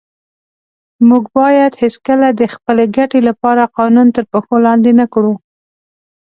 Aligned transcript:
موږ 1.07 1.23
باید 1.37 1.71
هیڅ 1.81 1.95
وخت 1.99 2.33
د 2.39 2.41
خپلې 2.53 2.85
ګټې 2.97 3.19
لپاره 3.29 3.71
قانون 3.77 4.07
تر 4.15 4.23
پښو 4.31 4.55
لاندې 4.65 4.91
نه 4.99 5.05
کړو. 5.13 5.33